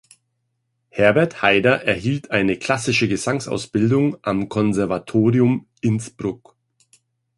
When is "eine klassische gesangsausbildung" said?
2.31-4.17